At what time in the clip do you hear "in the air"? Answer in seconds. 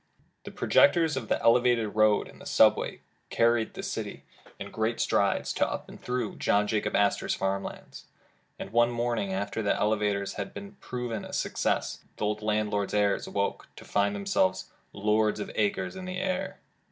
15.95-16.57